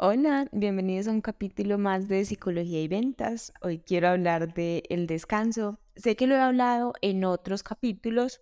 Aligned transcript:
Hola, 0.00 0.46
bienvenidos 0.52 1.08
a 1.08 1.10
un 1.10 1.20
capítulo 1.20 1.76
más 1.76 2.06
de 2.06 2.24
Psicología 2.24 2.80
y 2.80 2.86
Ventas. 2.86 3.52
Hoy 3.62 3.80
quiero 3.80 4.06
hablar 4.06 4.54
de 4.54 4.84
el 4.90 5.08
descanso. 5.08 5.80
Sé 5.96 6.14
que 6.14 6.28
lo 6.28 6.36
he 6.36 6.40
hablado 6.40 6.92
en 7.02 7.24
otros 7.24 7.64
capítulos, 7.64 8.40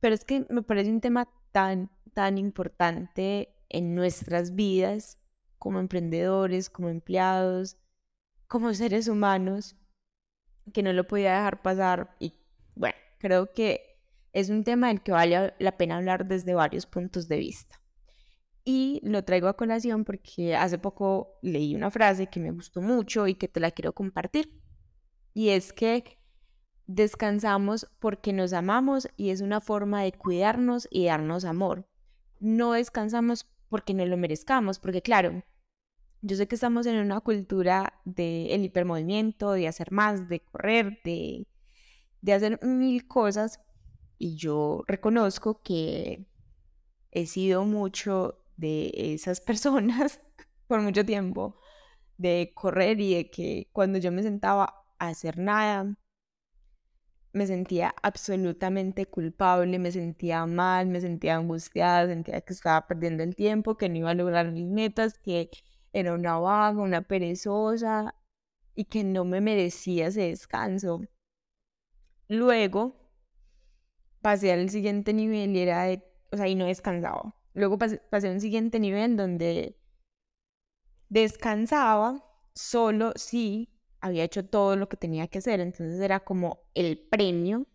pero 0.00 0.16
es 0.16 0.24
que 0.24 0.44
me 0.50 0.62
parece 0.62 0.90
un 0.90 1.00
tema 1.00 1.28
tan, 1.52 1.92
tan 2.12 2.38
importante 2.38 3.54
en 3.68 3.94
nuestras 3.94 4.56
vidas 4.56 5.24
como 5.60 5.78
emprendedores, 5.78 6.68
como 6.70 6.88
empleados, 6.88 7.76
como 8.48 8.74
seres 8.74 9.06
humanos, 9.06 9.76
que 10.72 10.82
no 10.82 10.92
lo 10.92 11.06
podía 11.06 11.36
dejar 11.36 11.62
pasar. 11.62 12.16
Y 12.18 12.32
bueno, 12.74 12.96
creo 13.18 13.52
que 13.52 14.00
es 14.32 14.50
un 14.50 14.64
tema 14.64 14.88
del 14.88 15.02
que 15.02 15.12
vale 15.12 15.54
la 15.56 15.76
pena 15.76 15.98
hablar 15.98 16.26
desde 16.26 16.52
varios 16.52 16.84
puntos 16.84 17.28
de 17.28 17.36
vista. 17.36 17.83
Y 18.64 19.00
lo 19.02 19.24
traigo 19.24 19.48
a 19.48 19.56
colación 19.56 20.04
porque 20.04 20.56
hace 20.56 20.78
poco 20.78 21.38
leí 21.42 21.74
una 21.74 21.90
frase 21.90 22.28
que 22.28 22.40
me 22.40 22.50
gustó 22.50 22.80
mucho 22.80 23.26
y 23.26 23.34
que 23.34 23.48
te 23.48 23.60
la 23.60 23.70
quiero 23.70 23.92
compartir. 23.92 24.58
Y 25.34 25.50
es 25.50 25.72
que 25.72 26.18
descansamos 26.86 27.86
porque 27.98 28.32
nos 28.32 28.52
amamos 28.52 29.08
y 29.16 29.30
es 29.30 29.40
una 29.40 29.60
forma 29.60 30.02
de 30.02 30.12
cuidarnos 30.12 30.88
y 30.90 31.06
darnos 31.06 31.44
amor. 31.44 31.86
No 32.40 32.72
descansamos 32.72 33.46
porque 33.68 33.94
no 33.94 34.06
lo 34.06 34.16
merezcamos, 34.16 34.78
porque 34.78 35.02
claro, 35.02 35.42
yo 36.22 36.36
sé 36.36 36.48
que 36.48 36.54
estamos 36.54 36.86
en 36.86 36.96
una 36.96 37.20
cultura 37.20 38.00
del 38.04 38.64
hipermovimiento, 38.64 39.52
de 39.52 39.68
hacer 39.68 39.92
más, 39.92 40.28
de 40.28 40.40
correr, 40.40 41.00
de, 41.04 41.46
de 42.22 42.32
hacer 42.32 42.58
mil 42.64 43.06
cosas. 43.06 43.60
Y 44.16 44.36
yo 44.36 44.84
reconozco 44.86 45.60
que 45.62 46.26
he 47.10 47.26
sido 47.26 47.64
mucho 47.64 48.43
de 48.56 48.92
esas 48.94 49.40
personas 49.40 50.20
por 50.68 50.80
mucho 50.80 51.04
tiempo, 51.04 51.58
de 52.16 52.52
correr 52.54 53.00
y 53.00 53.14
de 53.14 53.30
que 53.30 53.68
cuando 53.72 53.98
yo 53.98 54.12
me 54.12 54.22
sentaba 54.22 54.84
a 54.98 55.08
hacer 55.08 55.38
nada, 55.38 55.96
me 57.32 57.46
sentía 57.46 57.94
absolutamente 58.02 59.06
culpable, 59.06 59.78
me 59.78 59.90
sentía 59.90 60.46
mal, 60.46 60.86
me 60.86 61.00
sentía 61.00 61.36
angustiada, 61.36 62.06
sentía 62.06 62.40
que 62.40 62.52
estaba 62.52 62.86
perdiendo 62.86 63.24
el 63.24 63.34
tiempo, 63.34 63.76
que 63.76 63.88
no 63.88 63.96
iba 63.96 64.10
a 64.10 64.14
lograr 64.14 64.52
mis 64.52 64.66
metas, 64.68 65.18
que 65.18 65.50
era 65.92 66.14
una 66.14 66.38
vaga, 66.38 66.80
una 66.80 67.02
perezosa 67.02 68.14
y 68.74 68.84
que 68.86 69.04
no 69.04 69.24
me 69.24 69.40
merecía 69.40 70.08
ese 70.08 70.22
descanso. 70.28 71.02
Luego 72.28 72.96
pasé 74.20 74.52
al 74.52 74.70
siguiente 74.70 75.12
nivel 75.12 75.56
y 75.56 75.60
era 75.60 75.84
de, 75.84 76.02
o 76.32 76.36
sea, 76.36 76.48
y 76.48 76.54
no 76.54 76.66
descansaba. 76.66 77.34
Luego 77.54 77.78
pasé, 77.78 78.00
a 78.10 78.30
un 78.30 78.40
siguiente 78.40 78.80
nivel 78.80 79.16
donde 79.16 79.78
descansaba 81.08 82.24
solo 82.52 83.12
si 83.14 83.70
había 84.00 84.24
hecho 84.24 84.44
todo 84.44 84.76
lo 84.76 84.88
que 84.88 84.96
tenía 84.96 85.28
que 85.28 85.38
hacer. 85.38 85.60
Entonces 85.60 86.00
era 86.00 86.20
como 86.20 86.60
el 86.74 86.98
premio. 86.98 87.66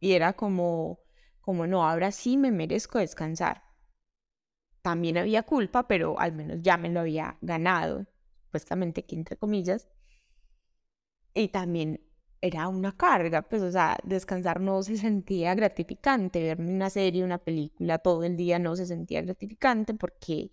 Y 0.00 0.12
era 0.12 0.32
como, 0.32 1.00
como 1.40 1.66
no, 1.66 1.88
ahora 1.88 2.10
sí 2.10 2.36
me 2.36 2.50
merezco 2.50 2.98
descansar. 2.98 3.62
También 4.80 5.18
había 5.18 5.44
culpa, 5.44 5.86
pero 5.86 6.18
al 6.18 6.32
menos 6.32 6.58
ya 6.60 6.76
me 6.76 6.88
lo 6.88 7.00
había 7.00 7.38
ganado, 7.40 8.06
supuestamente 8.40 9.04
entre 9.10 9.36
comillas. 9.36 9.88
Y 11.34 11.48
también 11.48 12.00
era 12.42 12.68
una 12.68 12.92
carga, 12.92 13.42
pues, 13.42 13.62
o 13.62 13.70
sea, 13.70 13.96
descansar 14.04 14.60
no 14.60 14.82
se 14.82 14.96
sentía 14.96 15.54
gratificante, 15.54 16.42
verme 16.42 16.74
una 16.74 16.90
serie, 16.90 17.24
una 17.24 17.38
película 17.38 17.98
todo 17.98 18.24
el 18.24 18.36
día 18.36 18.58
no 18.58 18.74
se 18.76 18.84
sentía 18.86 19.22
gratificante 19.22 19.94
porque, 19.94 20.50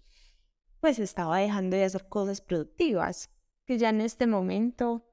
pues, 0.81 0.99
estaba 0.99 1.39
dejando 1.39 1.75
de 1.77 1.85
hacer 1.85 2.07
cosas 2.07 2.41
productivas, 2.41 3.31
que 3.65 3.79
ya 3.79 3.89
en 3.89 4.01
este 4.01 4.27
momento, 4.27 5.03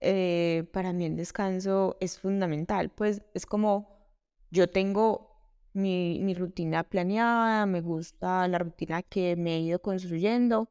eh, 0.00 0.68
para 0.72 0.92
mí 0.92 1.04
el 1.06 1.16
descanso 1.16 1.96
es 2.00 2.18
fundamental, 2.18 2.90
pues, 2.90 3.22
es 3.34 3.46
como 3.46 4.10
yo 4.50 4.68
tengo 4.70 5.28
mi, 5.74 6.18
mi 6.22 6.34
rutina 6.34 6.82
planeada, 6.84 7.66
me 7.66 7.80
gusta 7.82 8.48
la 8.48 8.58
rutina 8.58 9.02
que 9.02 9.36
me 9.36 9.56
he 9.56 9.60
ido 9.60 9.80
construyendo, 9.80 10.70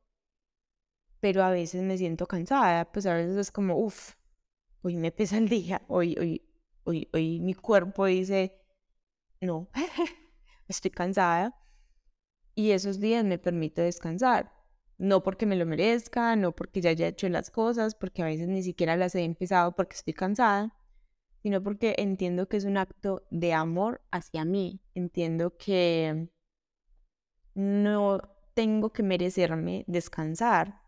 pero 1.21 1.43
a 1.43 1.51
veces 1.51 1.81
me 1.83 1.97
siento 1.97 2.27
cansada, 2.27 2.91
pues 2.91 3.05
a 3.05 3.13
veces 3.15 3.37
es 3.37 3.51
como, 3.51 3.77
uff, 3.77 4.15
hoy 4.81 4.97
me 4.97 5.11
pesa 5.11 5.37
el 5.37 5.49
día, 5.49 5.81
hoy, 5.87 6.15
hoy, 6.19 6.41
hoy, 6.83 7.09
hoy 7.13 7.39
mi 7.39 7.53
cuerpo 7.53 8.05
dice, 8.05 8.59
no, 9.41 9.69
estoy 10.67 10.91
cansada. 10.91 11.55
Y 12.55 12.71
esos 12.71 12.99
días 12.99 13.23
me 13.23 13.37
permito 13.37 13.81
descansar. 13.81 14.51
No 14.97 15.21
porque 15.21 15.45
me 15.45 15.55
lo 15.55 15.65
merezca, 15.65 16.35
no 16.35 16.53
porque 16.53 16.81
ya 16.81 16.89
haya 16.89 17.07
hecho 17.07 17.29
las 17.29 17.51
cosas, 17.51 17.93
porque 17.93 18.23
a 18.23 18.25
veces 18.25 18.47
ni 18.47 18.63
siquiera 18.63 18.97
las 18.97 19.13
he 19.13 19.23
empezado 19.23 19.75
porque 19.75 19.95
estoy 19.95 20.13
cansada, 20.13 20.75
sino 21.43 21.61
porque 21.61 21.93
entiendo 21.99 22.47
que 22.47 22.57
es 22.57 22.65
un 22.65 22.77
acto 22.77 23.27
de 23.29 23.53
amor 23.53 24.01
hacia 24.11 24.43
mí. 24.43 24.81
Entiendo 24.95 25.55
que 25.55 26.29
no 27.53 28.21
tengo 28.55 28.91
que 28.91 29.03
merecerme 29.03 29.85
descansar, 29.87 30.81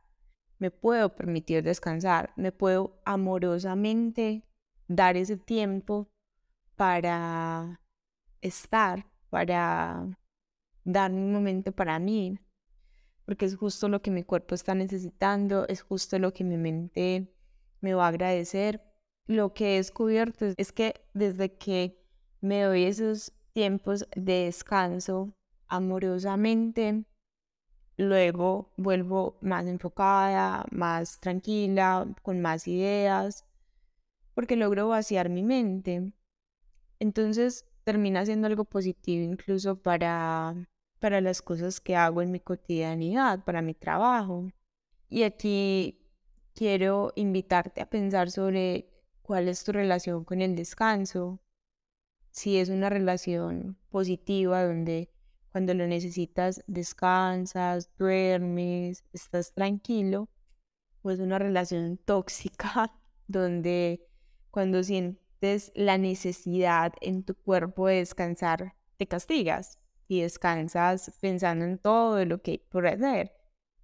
me 0.60 0.72
puedo 0.72 1.16
permitir 1.16 1.64
descansar, 1.64 2.34
me 2.36 2.52
puedo 2.52 3.02
amorosamente 3.06 4.44
dar 4.88 5.18
ese 5.18 5.38
tiempo 5.38 6.10
para 6.76 7.82
estar, 8.42 9.06
para 9.30 10.06
dar 10.84 11.12
un 11.12 11.32
momento 11.32 11.72
para 11.72 11.98
mí, 12.00 12.40
porque 13.26 13.46
es 13.46 13.56
justo 13.56 13.88
lo 13.88 14.02
que 14.02 14.12
mi 14.12 14.24
cuerpo 14.24 14.56
está 14.56 14.76
necesitando, 14.76 15.68
es 15.68 15.82
justo 15.82 16.20
lo 16.20 16.34
que 16.34 16.44
mi 16.44 16.58
mente 16.58 17.34
me 17.82 17.94
va 17.94 18.06
a 18.06 18.10
agradecer. 18.10 18.82
Lo 19.28 19.54
que 19.54 19.74
he 19.74 19.78
descubierto 19.78 20.46
es 20.58 20.72
que 20.72 21.06
desde 21.14 21.56
que 21.56 22.04
me 22.42 22.64
doy 22.64 22.86
esos 22.86 23.32
tiempos 23.54 24.08
de 24.16 24.46
descanso 24.46 25.36
amorosamente, 25.68 27.06
Luego 28.00 28.72
vuelvo 28.78 29.38
más 29.42 29.68
enfocada, 29.68 30.66
más 30.72 31.20
tranquila, 31.20 32.08
con 32.22 32.40
más 32.40 32.66
ideas, 32.66 33.46
porque 34.34 34.56
logro 34.56 34.88
vaciar 34.88 35.28
mi 35.28 35.44
mente. 35.44 36.14
Entonces 37.00 37.66
termina 37.84 38.26
siendo 38.26 38.48
algo 38.48 38.64
positivo 38.64 39.26
incluso 39.26 39.76
para, 39.82 40.56
para 41.00 41.20
las 41.20 41.42
cosas 41.42 41.82
que 41.82 41.98
hago 41.98 42.22
en 42.22 42.32
mi 42.32 42.40
cotidianidad, 42.40 43.44
para 43.44 43.62
mi 43.62 43.74
trabajo. 43.74 44.50
Y 45.10 45.24
aquí 45.24 46.00
quiero 46.56 47.12
invitarte 47.18 47.82
a 47.82 47.90
pensar 47.90 48.32
sobre 48.32 48.90
cuál 49.24 49.50
es 49.50 49.66
tu 49.66 49.74
relación 49.74 50.24
con 50.24 50.40
el 50.40 50.56
descanso. 50.56 51.42
Si 52.32 52.60
es 52.60 52.70
una 52.70 52.90
relación 52.90 53.78
positiva 53.90 54.64
donde 54.64 55.10
cuando 55.52 55.74
lo 55.74 55.88
necesitas, 55.88 56.64
descansas, 56.68 57.90
duermes, 57.98 59.04
estás 59.14 59.54
tranquilo, 59.54 60.30
pues 61.02 61.20
una 61.20 61.40
relación 61.40 61.98
tóxica 61.98 62.94
donde 63.28 64.06
cuando 64.52 64.84
sientes 64.84 65.72
la 65.76 65.98
necesidad 65.98 66.94
en 67.02 67.24
tu 67.24 67.36
cuerpo 67.36 67.88
de 67.88 67.96
descansar, 67.96 68.76
te 68.98 69.08
castigas 69.08 69.80
y 70.08 70.22
descansas 70.22 71.12
pensando 71.22 71.66
en 71.66 71.78
todo 71.78 72.24
lo 72.26 72.42
que 72.42 72.52
hay 72.52 72.58
por 72.58 72.88
hacer. 72.88 73.32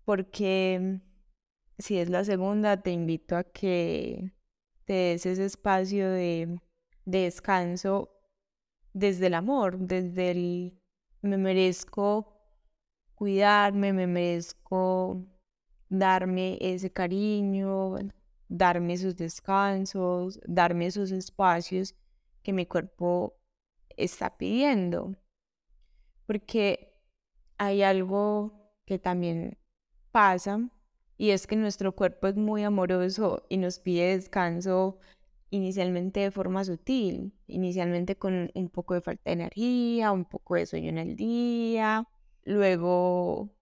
Porque 0.04 1.00
si 1.78 1.98
es 1.98 2.10
la 2.10 2.24
segunda, 2.24 2.82
te 2.82 2.92
invito 2.92 3.38
a 3.38 3.44
que 3.44 4.34
te 4.86 4.94
des 4.94 5.26
ese 5.26 5.46
espacio 5.46 6.10
de, 6.10 6.60
de 7.06 7.20
descanso 7.24 8.12
desde 8.94 9.28
el 9.28 9.34
amor, 9.34 9.78
desde 9.80 10.32
el 10.32 10.80
me 11.26 11.38
merezco 11.38 12.36
cuidarme, 13.16 13.94
me 13.94 14.08
merezco 14.08 15.26
darme 15.90 16.58
ese 16.62 16.92
cariño, 16.92 17.96
darme 18.48 18.94
esos 18.94 19.16
descansos, 19.16 20.40
darme 20.46 20.88
esos 20.88 21.12
espacios 21.12 21.96
que 22.44 22.54
mi 22.54 22.66
cuerpo 22.66 23.38
está 23.98 24.38
pidiendo. 24.38 25.16
Porque 26.28 26.94
hay 27.58 27.84
algo 27.84 28.74
que 28.86 29.00
también 29.00 29.58
pasa 30.12 30.70
y 31.18 31.32
es 31.32 31.48
que 31.48 31.56
nuestro 31.56 31.96
cuerpo 31.96 32.28
es 32.28 32.36
muy 32.36 32.64
amoroso 32.64 33.46
y 33.50 33.58
nos 33.58 33.80
pide 33.80 34.16
descanso 34.16 35.00
inicialmente 35.56 36.20
de 36.20 36.32
forma 36.32 36.64
sutil, 36.64 37.34
inicialmente 37.48 38.18
con 38.18 38.52
un 38.54 38.70
poco 38.70 38.94
de 38.94 39.02
falta 39.02 39.24
de 39.26 39.34
energía, 39.34 40.12
un 40.12 40.26
poco 40.26 40.56
de 40.56 40.66
sueño 40.66 40.90
en 40.90 40.98
el 40.98 41.16
día, 41.16 42.08
luego 42.44 43.56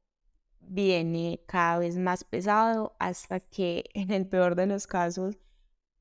viene 0.60 1.42
cada 1.46 1.80
vez 1.80 1.98
más 1.98 2.24
pesado 2.24 2.96
hasta 3.00 3.40
que 3.40 3.86
en 3.94 4.12
el 4.12 4.28
peor 4.28 4.56
de 4.56 4.68
los 4.68 4.88
casos, 4.88 5.38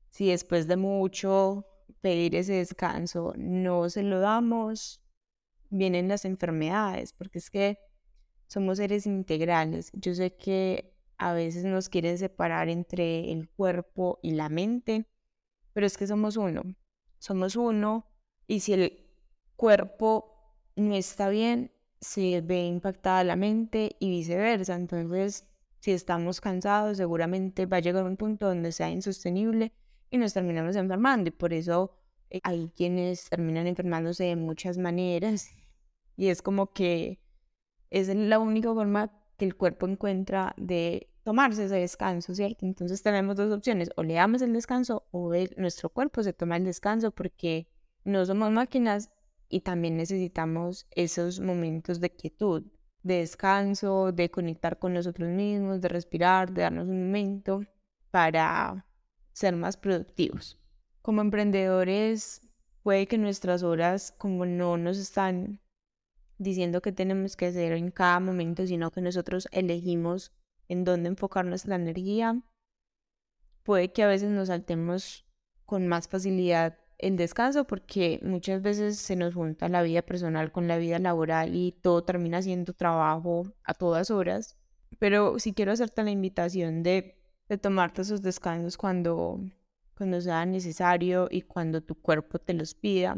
si 0.09 0.29
después 0.29 0.67
de 0.67 0.77
mucho 0.77 1.65
pedir 2.01 2.35
ese 2.35 2.53
descanso 2.53 3.33
no 3.37 3.89
se 3.89 4.03
lo 4.03 4.19
damos, 4.19 5.01
vienen 5.69 6.07
las 6.07 6.25
enfermedades, 6.25 7.13
porque 7.13 7.39
es 7.39 7.49
que 7.49 7.79
somos 8.47 8.77
seres 8.77 9.05
integrales. 9.05 9.91
Yo 9.93 10.13
sé 10.13 10.35
que 10.35 10.93
a 11.17 11.33
veces 11.33 11.63
nos 11.63 11.89
quieren 11.89 12.17
separar 12.17 12.69
entre 12.69 13.31
el 13.31 13.49
cuerpo 13.49 14.19
y 14.21 14.31
la 14.31 14.49
mente, 14.49 15.07
pero 15.73 15.85
es 15.85 15.97
que 15.97 16.07
somos 16.07 16.37
uno. 16.37 16.63
Somos 17.19 17.55
uno 17.55 18.05
y 18.47 18.61
si 18.61 18.73
el 18.73 19.03
cuerpo 19.55 20.33
no 20.75 20.95
está 20.95 21.29
bien, 21.29 21.71
se 22.01 22.41
ve 22.41 22.65
impactada 22.65 23.23
la 23.23 23.35
mente 23.35 23.95
y 23.99 24.09
viceversa. 24.09 24.75
Entonces, 24.75 25.47
si 25.79 25.91
estamos 25.91 26.41
cansados, 26.41 26.97
seguramente 26.97 27.65
va 27.65 27.77
a 27.77 27.81
llegar 27.81 28.03
un 28.05 28.17
punto 28.17 28.47
donde 28.47 28.71
sea 28.71 28.89
insostenible 28.89 29.73
y 30.09 30.17
nos 30.17 30.33
terminamos 30.33 30.75
enfermando. 30.75 31.29
Y 31.29 31.31
por 31.31 31.53
eso 31.53 31.91
eh, 32.29 32.39
hay 32.43 32.71
quienes 32.75 33.29
terminan 33.29 33.67
enfermándose 33.67 34.25
de 34.25 34.35
muchas 34.35 34.77
maneras. 34.77 35.49
Y 36.15 36.27
es 36.27 36.43
como 36.43 36.73
que 36.73 37.19
es 37.89 38.07
la 38.07 38.37
única 38.37 38.71
forma 38.71 39.11
que 39.35 39.45
el 39.45 39.55
cuerpo 39.55 39.87
encuentra 39.87 40.53
de 40.57 41.12
tomarse 41.23 41.65
ese 41.65 41.75
descanso, 41.75 42.35
¿cierto? 42.35 42.65
Entonces 42.65 43.01
tenemos 43.01 43.35
dos 43.35 43.51
opciones, 43.51 43.89
o 43.95 44.03
le 44.03 44.15
damos 44.15 44.41
el 44.41 44.53
descanso 44.53 45.07
o 45.11 45.31
nuestro 45.57 45.89
cuerpo 45.89 46.21
se 46.23 46.33
toma 46.33 46.57
el 46.57 46.65
descanso 46.65 47.11
porque 47.11 47.67
no 48.03 48.25
somos 48.25 48.51
máquinas 48.51 49.09
y 49.49 49.61
también 49.61 49.97
necesitamos 49.97 50.87
esos 50.91 51.39
momentos 51.39 51.99
de 51.99 52.09
quietud, 52.09 52.63
de 53.03 53.19
descanso, 53.19 54.11
de 54.11 54.29
conectar 54.29 54.79
con 54.79 54.93
nosotros 54.93 55.29
mismos, 55.29 55.81
de 55.81 55.87
respirar, 55.89 56.51
de 56.51 56.63
darnos 56.63 56.87
un 56.87 57.05
momento 57.05 57.63
para 58.11 58.85
ser 59.31 59.55
más 59.55 59.77
productivos. 59.77 60.59
Como 61.01 61.21
emprendedores, 61.21 62.41
puede 62.81 63.07
que 63.07 63.17
nuestras 63.17 63.63
horas, 63.63 64.11
como 64.11 64.45
no 64.45 64.77
nos 64.77 64.97
están 64.97 65.61
diciendo 66.37 66.81
que 66.81 66.91
tenemos 66.91 67.35
que 67.35 67.47
hacer 67.47 67.73
en 67.73 67.91
cada 67.91 68.19
momento, 68.19 68.65
sino 68.67 68.91
que 68.91 69.01
nosotros 69.01 69.47
elegimos 69.51 70.31
en 70.67 70.83
dónde 70.83 71.09
enfocar 71.09 71.45
nuestra 71.45 71.75
energía, 71.75 72.41
puede 73.63 73.91
que 73.91 74.03
a 74.03 74.07
veces 74.07 74.29
nos 74.31 74.47
saltemos 74.47 75.25
con 75.65 75.87
más 75.87 76.07
facilidad 76.07 76.77
el 76.97 77.17
descanso 77.17 77.65
porque 77.65 78.19
muchas 78.23 78.61
veces 78.61 78.97
se 78.97 79.15
nos 79.15 79.33
junta 79.33 79.67
la 79.67 79.81
vida 79.81 80.01
personal 80.01 80.51
con 80.51 80.67
la 80.67 80.77
vida 80.77 80.99
laboral 80.99 81.55
y 81.55 81.73
todo 81.73 82.03
termina 82.03 82.41
siendo 82.41 82.73
trabajo 82.73 83.43
a 83.63 83.73
todas 83.73 84.09
horas. 84.09 84.57
Pero 84.99 85.39
si 85.39 85.53
quiero 85.53 85.71
hacerte 85.71 86.03
la 86.03 86.11
invitación 86.11 86.83
de, 86.83 87.19
de 87.49 87.57
tomarte 87.57 88.03
esos 88.03 88.21
descansos 88.21 88.77
cuando, 88.77 89.41
cuando 89.97 90.21
sea 90.21 90.45
necesario 90.45 91.27
y 91.29 91.41
cuando 91.41 91.81
tu 91.81 91.95
cuerpo 91.95 92.39
te 92.39 92.53
los 92.53 92.73
pida, 92.73 93.17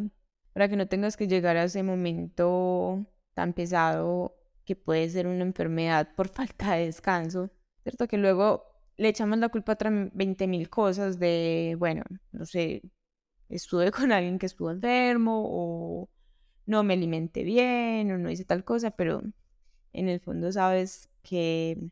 para 0.53 0.69
que 0.69 0.77
no 0.77 0.88
tengas 0.88 1.18
que 1.18 1.27
llegar 1.27 1.57
a 1.57 1.65
ese 1.65 1.83
momento 1.83 3.06
tan 3.33 3.53
pesado 3.53 4.36
que 4.66 4.76
puede 4.76 5.10
ser 5.10 5.28
una 5.28 5.44
enfermedad 5.44 6.10
por 6.16 6.28
falta 6.30 6.74
de 6.76 6.86
descanso, 6.86 7.52
¿cierto? 7.84 8.08
Que 8.08 8.18
luego 8.18 8.64
le 8.98 9.10
echamos 9.10 9.38
la 9.40 9.50
culpa 9.50 9.74
a 9.74 10.10
20 10.14 10.48
mil 10.48 10.70
cosas 10.70 11.20
de, 11.20 11.76
bueno, 11.80 12.04
no 12.32 12.46
sé, 12.46 12.82
estuve 13.50 13.92
con 13.92 14.12
alguien 14.12 14.40
que 14.40 14.46
estuvo 14.48 14.72
enfermo 14.72 15.44
o 15.48 16.10
no 16.66 16.84
me 16.84 16.94
alimenté 16.94 17.44
bien 17.44 18.12
o 18.12 18.18
no 18.18 18.30
hice 18.30 18.46
tal 18.46 18.64
cosa, 18.64 18.92
pero 18.92 19.22
en 19.94 20.10
el 20.10 20.20
fondo 20.20 20.52
sabes 20.52 21.10
que, 21.22 21.92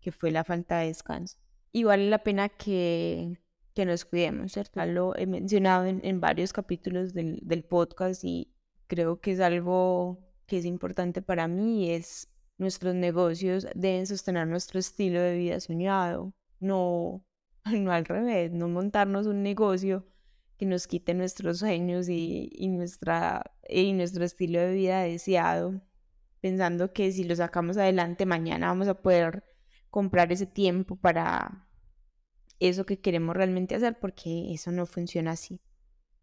que 0.00 0.12
fue 0.12 0.30
la 0.30 0.44
falta 0.44 0.78
de 0.78 0.88
descanso. 0.88 1.38
Y 1.72 1.84
vale 1.84 2.08
la 2.08 2.22
pena 2.22 2.48
que, 2.48 3.38
que 3.74 3.84
nos 3.86 4.04
cuidemos, 4.04 4.52
¿cierto? 4.52 4.80
Ya 4.80 4.86
lo 4.86 5.16
he 5.16 5.26
mencionado 5.26 5.86
en, 5.86 6.00
en 6.04 6.20
varios 6.20 6.52
capítulos 6.52 7.14
del, 7.14 7.40
del, 7.42 7.64
podcast 7.64 8.24
y 8.24 8.52
creo 8.86 9.20
que 9.20 9.32
es 9.32 9.40
algo 9.40 10.18
que 10.52 10.58
es 10.58 10.66
importante 10.66 11.22
para 11.22 11.48
mí, 11.48 11.90
es 11.92 12.28
nuestros 12.58 12.94
negocios 12.94 13.66
deben 13.74 14.06
sostener 14.06 14.46
nuestro 14.46 14.78
estilo 14.78 15.18
de 15.18 15.34
vida 15.34 15.58
soñado, 15.60 16.34
no, 16.60 17.24
no 17.72 17.90
al 17.90 18.04
revés, 18.04 18.52
no 18.52 18.68
montarnos 18.68 19.26
un 19.26 19.42
negocio 19.42 20.06
que 20.58 20.66
nos 20.66 20.86
quite 20.86 21.14
nuestros 21.14 21.60
sueños 21.60 22.10
y, 22.10 22.50
y, 22.52 22.68
nuestra, 22.68 23.54
y 23.66 23.94
nuestro 23.94 24.26
estilo 24.26 24.60
de 24.60 24.74
vida 24.74 25.00
deseado, 25.00 25.80
pensando 26.42 26.92
que 26.92 27.10
si 27.12 27.24
lo 27.24 27.34
sacamos 27.34 27.78
adelante 27.78 28.26
mañana 28.26 28.66
vamos 28.66 28.88
a 28.88 29.00
poder 29.00 29.44
comprar 29.88 30.32
ese 30.32 30.44
tiempo 30.44 30.96
para 30.96 31.66
eso 32.60 32.84
que 32.84 33.00
queremos 33.00 33.34
realmente 33.34 33.74
hacer, 33.74 33.98
porque 33.98 34.52
eso 34.52 34.70
no 34.70 34.84
funciona 34.84 35.30
así. 35.30 35.62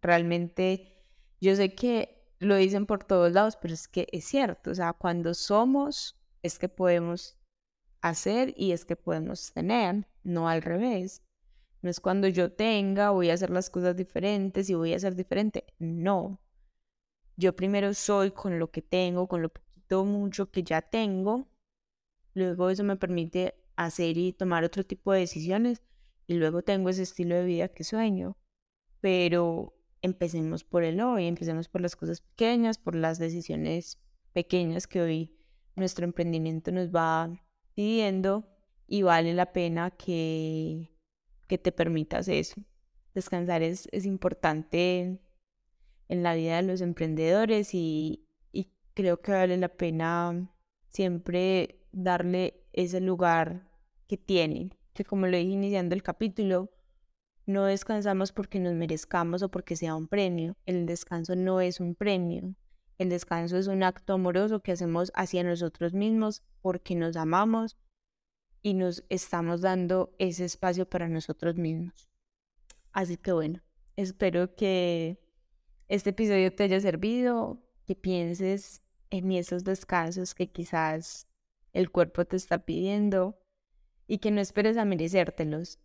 Realmente 0.03 1.03
yo 1.41 1.55
sé 1.55 1.73
que 1.73 2.18
lo 2.39 2.55
dicen 2.55 2.85
por 2.85 3.03
todos 3.03 3.33
lados, 3.33 3.57
pero 3.61 3.73
es 3.73 3.87
que 3.87 4.07
es 4.11 4.25
cierto, 4.25 4.71
o 4.71 4.75
sea, 4.75 4.93
cuando 4.93 5.33
somos 5.33 6.17
es 6.41 6.57
que 6.57 6.69
podemos 6.69 7.37
hacer 8.01 8.53
y 8.55 8.71
es 8.71 8.85
que 8.85 8.95
podemos 8.95 9.51
tener, 9.51 10.07
no 10.23 10.47
al 10.47 10.61
revés. 10.61 11.21
No 11.81 11.89
es 11.89 11.99
cuando 11.99 12.27
yo 12.27 12.51
tenga, 12.51 13.11
voy 13.11 13.29
a 13.29 13.33
hacer 13.33 13.49
las 13.49 13.69
cosas 13.69 13.95
diferentes 13.95 14.69
y 14.69 14.73
voy 14.73 14.93
a 14.93 14.99
ser 14.99 15.15
diferente. 15.15 15.65
No. 15.79 16.41
Yo 17.37 17.55
primero 17.55 17.93
soy 17.93 18.31
con 18.31 18.59
lo 18.59 18.69
que 18.69 18.81
tengo, 18.81 19.27
con 19.27 19.41
lo 19.41 19.49
poquito 19.49 20.03
mucho 20.03 20.51
que 20.51 20.63
ya 20.63 20.81
tengo. 20.81 21.47
Luego 22.33 22.69
eso 22.69 22.83
me 22.83 22.97
permite 22.97 23.55
hacer 23.77 24.17
y 24.17 24.33
tomar 24.33 24.65
otro 24.65 24.85
tipo 24.85 25.13
de 25.13 25.21
decisiones. 25.21 25.81
Y 26.27 26.35
luego 26.35 26.63
tengo 26.63 26.89
ese 26.89 27.03
estilo 27.03 27.35
de 27.35 27.45
vida 27.45 27.69
que 27.69 27.85
sueño. 27.85 28.37
Pero 28.99 29.78
empecemos 30.01 30.63
por 30.63 30.83
el 30.83 31.01
hoy, 31.01 31.27
empecemos 31.27 31.67
por 31.67 31.81
las 31.81 31.95
cosas 31.95 32.21
pequeñas, 32.21 32.77
por 32.77 32.95
las 32.95 33.19
decisiones 33.19 33.99
pequeñas 34.33 34.87
que 34.87 35.01
hoy 35.01 35.35
nuestro 35.75 36.05
emprendimiento 36.05 36.71
nos 36.71 36.89
va 36.89 37.29
pidiendo 37.73 38.47
y 38.87 39.01
vale 39.03 39.33
la 39.33 39.53
pena 39.53 39.91
que 39.91 40.91
que 41.49 41.57
te 41.57 41.73
permitas 41.73 42.29
eso. 42.29 42.61
Descansar 43.13 43.63
es, 43.63 43.89
es 43.91 44.05
importante 44.05 45.19
en 46.07 46.23
la 46.23 46.35
vida 46.35 46.57
de 46.57 46.61
los 46.61 46.79
emprendedores 46.79 47.73
y, 47.73 48.23
y 48.53 48.71
creo 48.93 49.19
que 49.19 49.31
vale 49.31 49.57
la 49.57 49.69
pena 49.69 50.53
siempre 50.91 51.81
darle 51.91 52.63
ese 52.71 53.01
lugar 53.01 53.67
que 54.07 54.15
tienen. 54.15 54.75
Que 54.93 55.03
como 55.03 55.25
lo 55.25 55.35
dije 55.35 55.51
iniciando 55.51 55.95
el 55.95 56.03
capítulo, 56.03 56.71
no 57.49 57.65
descansamos 57.65 58.31
porque 58.31 58.59
nos 58.59 58.75
merezcamos 58.75 59.41
o 59.41 59.49
porque 59.49 59.75
sea 59.75 59.95
un 59.95 60.07
premio. 60.07 60.55
El 60.65 60.85
descanso 60.85 61.35
no 61.35 61.61
es 61.61 61.79
un 61.79 61.95
premio. 61.95 62.55
El 62.99 63.09
descanso 63.09 63.57
es 63.57 63.67
un 63.67 63.81
acto 63.81 64.13
amoroso 64.13 64.61
que 64.61 64.71
hacemos 64.71 65.11
hacia 65.15 65.43
nosotros 65.43 65.93
mismos 65.93 66.43
porque 66.61 66.95
nos 66.95 67.15
amamos 67.15 67.75
y 68.61 68.75
nos 68.75 69.03
estamos 69.09 69.61
dando 69.61 70.13
ese 70.19 70.45
espacio 70.45 70.87
para 70.87 71.09
nosotros 71.09 71.55
mismos. 71.55 72.07
Así 72.91 73.17
que 73.17 73.31
bueno, 73.31 73.61
espero 73.95 74.53
que 74.55 75.19
este 75.87 76.11
episodio 76.11 76.53
te 76.53 76.63
haya 76.65 76.79
servido, 76.79 77.63
que 77.87 77.95
pienses 77.95 78.83
en 79.09 79.31
esos 79.31 79.63
descansos 79.63 80.35
que 80.35 80.51
quizás 80.51 81.27
el 81.73 81.89
cuerpo 81.89 82.25
te 82.25 82.35
está 82.35 82.63
pidiendo 82.65 83.39
y 84.05 84.19
que 84.19 84.29
no 84.29 84.39
esperes 84.39 84.77
a 84.77 84.85
merecértelos, 84.85 85.79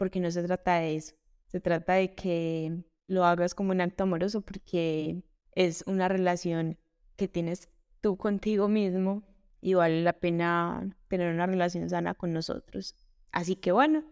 porque 0.00 0.18
no 0.18 0.30
se 0.30 0.42
trata 0.42 0.76
de 0.76 0.96
eso. 0.96 1.14
Se 1.48 1.60
trata 1.60 1.92
de 1.92 2.14
que 2.14 2.84
lo 3.06 3.26
hagas 3.26 3.54
como 3.54 3.72
un 3.72 3.82
acto 3.82 4.04
amoroso 4.04 4.40
porque 4.40 5.22
es 5.52 5.84
una 5.86 6.08
relación 6.08 6.78
que 7.16 7.28
tienes 7.28 7.68
tú 8.00 8.16
contigo 8.16 8.66
mismo 8.66 9.22
y 9.60 9.74
vale 9.74 10.02
la 10.02 10.14
pena 10.14 10.88
tener 11.08 11.34
una 11.34 11.44
relación 11.44 11.90
sana 11.90 12.14
con 12.14 12.32
nosotros. 12.32 12.94
Así 13.30 13.56
que 13.56 13.72
bueno, 13.72 14.02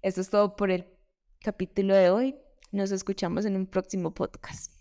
esto 0.00 0.22
es 0.22 0.30
todo 0.30 0.56
por 0.56 0.70
el 0.70 0.86
capítulo 1.42 1.94
de 1.94 2.08
hoy. 2.08 2.36
Nos 2.72 2.90
escuchamos 2.90 3.44
en 3.44 3.56
un 3.56 3.66
próximo 3.66 4.14
podcast. 4.14 4.77